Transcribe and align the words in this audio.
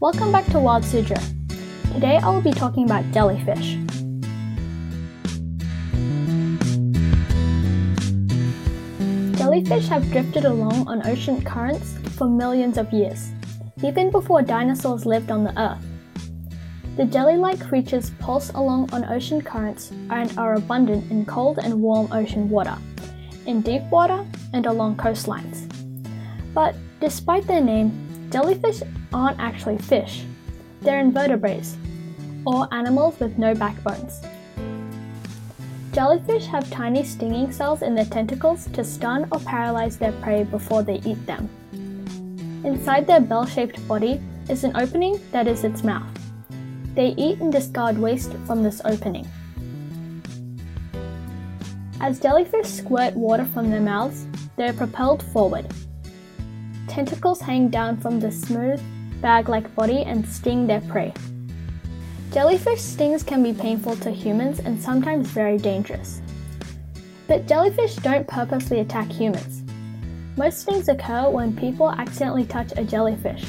Welcome 0.00 0.32
back 0.32 0.46
to 0.46 0.58
Wild 0.58 0.82
Suzhou. 0.82 1.20
Today 1.92 2.16
I 2.16 2.30
will 2.30 2.40
be 2.40 2.52
talking 2.52 2.86
about 2.86 3.04
jellyfish. 3.12 3.76
Jellyfish 9.36 9.88
have 9.88 10.10
drifted 10.10 10.46
along 10.46 10.88
on 10.88 11.06
ocean 11.06 11.44
currents 11.44 11.98
for 12.16 12.30
millions 12.30 12.78
of 12.78 12.90
years, 12.94 13.28
even 13.84 14.10
before 14.10 14.40
dinosaurs 14.40 15.04
lived 15.04 15.30
on 15.30 15.44
the 15.44 15.52
Earth. 15.60 15.84
The 16.96 17.04
jelly 17.04 17.36
like 17.36 17.60
creatures 17.60 18.08
pulse 18.18 18.48
along 18.54 18.88
on 18.94 19.04
ocean 19.04 19.42
currents 19.42 19.92
and 20.08 20.32
are 20.38 20.54
abundant 20.54 21.10
in 21.10 21.26
cold 21.26 21.58
and 21.58 21.78
warm 21.78 22.10
ocean 22.10 22.48
water, 22.48 22.78
in 23.44 23.60
deep 23.60 23.82
water, 23.90 24.24
and 24.54 24.64
along 24.64 24.96
coastlines. 24.96 25.68
But 26.54 26.74
despite 27.00 27.46
their 27.46 27.60
name, 27.60 28.09
jellyfish 28.30 28.82
aren't 29.12 29.40
actually 29.40 29.78
fish, 29.78 30.24
they're 30.80 31.00
invertebrates, 31.00 31.76
or 32.46 32.72
animals 32.72 33.18
with 33.18 33.36
no 33.38 33.54
backbones. 33.54 34.20
Jellyfish 35.92 36.46
have 36.46 36.70
tiny 36.70 37.02
stinging 37.02 37.50
cells 37.50 37.82
in 37.82 37.96
their 37.96 38.04
tentacles 38.04 38.66
to 38.72 38.84
stun 38.84 39.26
or 39.32 39.40
paralyze 39.40 39.96
their 39.96 40.12
prey 40.12 40.44
before 40.44 40.84
they 40.84 41.00
eat 41.04 41.26
them. 41.26 41.48
Inside 42.64 43.06
their 43.06 43.20
bell 43.20 43.44
shaped 43.44 43.86
body 43.88 44.20
is 44.48 44.62
an 44.62 44.76
opening 44.76 45.20
that 45.32 45.48
is 45.48 45.64
its 45.64 45.82
mouth. 45.82 46.06
They 46.94 47.08
eat 47.16 47.40
and 47.40 47.50
discard 47.50 47.98
waste 47.98 48.32
from 48.46 48.62
this 48.62 48.80
opening. 48.84 49.26
As 52.00 52.20
jellyfish 52.20 52.68
squirt 52.68 53.14
water 53.14 53.44
from 53.44 53.70
their 53.70 53.80
mouths, 53.80 54.26
they 54.56 54.68
are 54.68 54.72
propelled 54.72 55.22
forward. 55.22 55.66
Tentacles 56.90 57.40
hang 57.40 57.68
down 57.68 57.98
from 57.98 58.18
the 58.18 58.32
smooth, 58.32 58.82
bag 59.22 59.48
like 59.48 59.72
body 59.76 60.02
and 60.02 60.26
sting 60.26 60.66
their 60.66 60.80
prey. 60.80 61.14
Jellyfish 62.32 62.80
stings 62.80 63.22
can 63.22 63.44
be 63.44 63.52
painful 63.52 63.94
to 63.98 64.10
humans 64.10 64.58
and 64.58 64.82
sometimes 64.82 65.28
very 65.28 65.56
dangerous. 65.56 66.20
But 67.28 67.46
jellyfish 67.46 67.94
don't 67.94 68.26
purposely 68.26 68.80
attack 68.80 69.08
humans. 69.08 69.62
Most 70.36 70.62
stings 70.62 70.88
occur 70.88 71.30
when 71.30 71.56
people 71.56 71.92
accidentally 71.92 72.44
touch 72.44 72.72
a 72.76 72.82
jellyfish. 72.82 73.44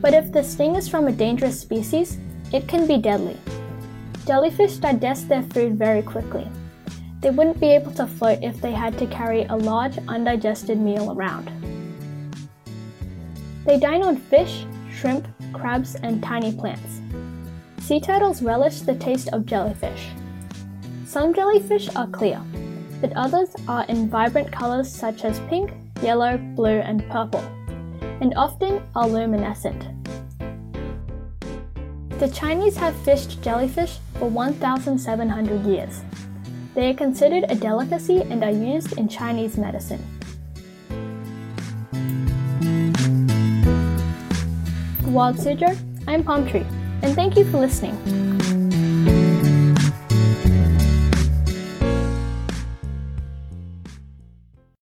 But 0.00 0.14
if 0.14 0.32
the 0.32 0.42
sting 0.42 0.74
is 0.74 0.88
from 0.88 1.08
a 1.08 1.12
dangerous 1.12 1.60
species, 1.60 2.16
it 2.50 2.66
can 2.66 2.86
be 2.86 2.96
deadly. 2.96 3.36
Jellyfish 4.26 4.78
digest 4.78 5.28
their 5.28 5.42
food 5.42 5.76
very 5.78 6.00
quickly. 6.00 6.48
They 7.20 7.28
wouldn't 7.28 7.60
be 7.60 7.74
able 7.74 7.92
to 7.92 8.06
float 8.06 8.38
if 8.42 8.58
they 8.62 8.72
had 8.72 8.96
to 9.00 9.06
carry 9.06 9.44
a 9.44 9.56
large, 9.56 9.98
undigested 10.08 10.80
meal 10.80 11.12
around. 11.12 11.65
They 13.66 13.80
dine 13.80 14.04
on 14.04 14.16
fish, 14.16 14.64
shrimp, 14.92 15.26
crabs, 15.52 15.96
and 15.96 16.22
tiny 16.22 16.52
plants. 16.52 17.00
Sea 17.80 18.00
turtles 18.00 18.40
relish 18.40 18.80
the 18.82 18.94
taste 18.94 19.28
of 19.32 19.44
jellyfish. 19.44 20.10
Some 21.04 21.34
jellyfish 21.34 21.88
are 21.96 22.06
clear, 22.06 22.40
but 23.00 23.12
others 23.14 23.48
are 23.66 23.84
in 23.86 24.08
vibrant 24.08 24.52
colors 24.52 24.90
such 24.90 25.24
as 25.24 25.40
pink, 25.48 25.72
yellow, 26.00 26.38
blue, 26.54 26.78
and 26.78 27.08
purple, 27.10 27.44
and 28.20 28.34
often 28.36 28.82
are 28.94 29.08
luminescent. 29.08 29.84
The 32.20 32.28
Chinese 32.28 32.76
have 32.76 32.96
fished 33.02 33.42
jellyfish 33.42 33.98
for 34.14 34.28
1,700 34.30 35.66
years. 35.66 36.02
They 36.74 36.90
are 36.90 36.94
considered 36.94 37.44
a 37.48 37.56
delicacy 37.56 38.22
and 38.22 38.44
are 38.44 38.50
used 38.50 38.96
in 38.96 39.08
Chinese 39.08 39.58
medicine. 39.58 40.15
Wild 45.16 45.36
Suzhou, 45.38 45.74
I'm 46.06 46.22
Palm 46.22 46.46
Tree 46.46 46.66
and 47.00 47.14
thank 47.14 47.38
you 47.38 47.44
for 47.46 47.58
listening. 47.58 48.65